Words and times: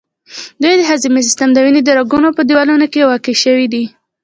دوی 0.61 0.73
د 0.77 0.81
هضمي 0.89 1.21
سیستم، 1.27 1.49
د 1.53 1.57
وینې 1.63 1.81
د 1.85 1.89
رګونو 1.99 2.29
په 2.37 2.41
دیوالونو 2.47 2.85
کې 2.93 3.07
واقع 3.11 3.33
شوي 3.43 3.67
دي. 3.73 3.83